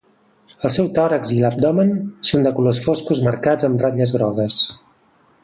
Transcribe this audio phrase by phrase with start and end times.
[0.69, 1.91] El seu tòrax i l'abdomen
[2.31, 4.61] són de colors foscos marcats amb ratlles grogues.